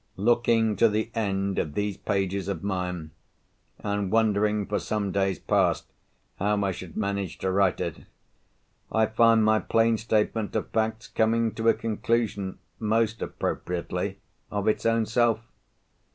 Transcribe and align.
Looking 0.17 0.75
to 0.77 0.89
the 0.89 1.11
end 1.13 1.59
of 1.59 1.75
these 1.75 1.95
pages 1.95 2.47
of 2.47 2.63
mine, 2.63 3.11
and 3.77 4.09
wondering 4.11 4.65
for 4.65 4.79
some 4.79 5.11
days 5.11 5.37
past 5.37 5.85
how 6.39 6.63
I 6.63 6.71
should 6.71 6.97
manage 6.97 7.37
to 7.37 7.51
write 7.51 7.79
it, 7.79 8.05
I 8.91 9.05
find 9.05 9.45
my 9.45 9.59
plain 9.59 9.99
statement 9.99 10.55
of 10.55 10.71
facts 10.71 11.07
coming 11.07 11.53
to 11.53 11.69
a 11.69 11.75
conclusion, 11.75 12.57
most 12.79 13.21
appropriately, 13.21 14.17
of 14.49 14.67
its 14.67 14.87
own 14.87 15.05
self. 15.05 15.39